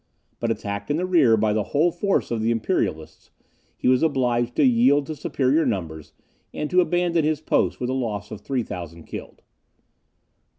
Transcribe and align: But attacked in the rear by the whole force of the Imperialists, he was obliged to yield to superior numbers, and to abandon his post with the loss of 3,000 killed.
But 0.39 0.49
attacked 0.49 0.89
in 0.89 0.97
the 0.97 1.05
rear 1.05 1.37
by 1.37 1.53
the 1.53 1.61
whole 1.77 1.91
force 1.91 2.31
of 2.31 2.41
the 2.41 2.49
Imperialists, 2.49 3.29
he 3.77 3.87
was 3.87 4.01
obliged 4.01 4.55
to 4.55 4.63
yield 4.65 5.05
to 5.05 5.15
superior 5.15 5.63
numbers, 5.63 6.11
and 6.51 6.71
to 6.71 6.81
abandon 6.81 7.23
his 7.23 7.39
post 7.39 7.79
with 7.79 7.85
the 7.89 7.93
loss 7.93 8.31
of 8.31 8.41
3,000 8.41 9.03
killed. 9.03 9.43